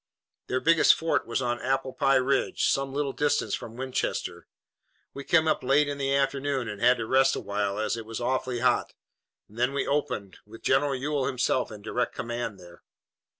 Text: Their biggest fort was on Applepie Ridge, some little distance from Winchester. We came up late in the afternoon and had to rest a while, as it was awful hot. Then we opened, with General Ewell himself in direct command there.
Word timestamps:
Their 0.47 0.59
biggest 0.59 0.95
fort 0.95 1.27
was 1.27 1.43
on 1.43 1.59
Applepie 1.59 2.25
Ridge, 2.25 2.67
some 2.71 2.91
little 2.91 3.13
distance 3.13 3.53
from 3.53 3.75
Winchester. 3.77 4.47
We 5.13 5.23
came 5.23 5.47
up 5.47 5.61
late 5.61 5.87
in 5.87 5.99
the 5.99 6.15
afternoon 6.15 6.67
and 6.67 6.81
had 6.81 6.97
to 6.97 7.05
rest 7.05 7.35
a 7.35 7.39
while, 7.39 7.77
as 7.77 7.95
it 7.95 8.07
was 8.07 8.19
awful 8.19 8.59
hot. 8.61 8.93
Then 9.47 9.73
we 9.73 9.85
opened, 9.85 10.39
with 10.43 10.63
General 10.63 10.95
Ewell 10.95 11.27
himself 11.27 11.71
in 11.71 11.83
direct 11.83 12.15
command 12.15 12.59
there. 12.59 12.81